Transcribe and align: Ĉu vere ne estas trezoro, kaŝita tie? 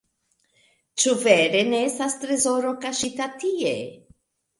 Ĉu 1.01 1.11
vere 1.25 1.61
ne 1.73 1.81
estas 1.89 2.15
trezoro, 2.23 2.71
kaŝita 2.87 3.29
tie? 3.45 3.75